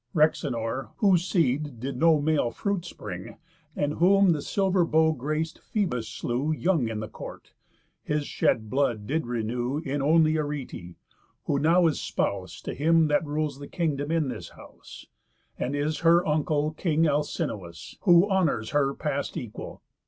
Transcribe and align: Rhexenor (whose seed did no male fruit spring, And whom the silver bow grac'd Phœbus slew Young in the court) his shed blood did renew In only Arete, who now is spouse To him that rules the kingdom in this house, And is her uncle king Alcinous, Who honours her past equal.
Rhexenor 0.15 0.89
(whose 0.97 1.27
seed 1.27 1.79
did 1.79 1.95
no 1.95 2.19
male 2.19 2.49
fruit 2.49 2.85
spring, 2.85 3.37
And 3.75 3.93
whom 3.99 4.31
the 4.31 4.41
silver 4.41 4.83
bow 4.83 5.13
grac'd 5.13 5.59
Phœbus 5.61 6.05
slew 6.05 6.51
Young 6.51 6.87
in 6.89 7.01
the 7.01 7.07
court) 7.07 7.53
his 8.01 8.25
shed 8.25 8.67
blood 8.67 9.05
did 9.05 9.27
renew 9.27 9.77
In 9.77 10.01
only 10.01 10.37
Arete, 10.39 10.95
who 11.43 11.59
now 11.59 11.85
is 11.85 12.01
spouse 12.01 12.61
To 12.63 12.73
him 12.73 13.09
that 13.09 13.23
rules 13.23 13.59
the 13.59 13.67
kingdom 13.67 14.09
in 14.09 14.27
this 14.27 14.49
house, 14.49 15.05
And 15.59 15.75
is 15.75 15.99
her 15.99 16.25
uncle 16.27 16.71
king 16.71 17.05
Alcinous, 17.05 17.95
Who 18.01 18.27
honours 18.27 18.71
her 18.71 18.95
past 18.95 19.37
equal. 19.37 19.83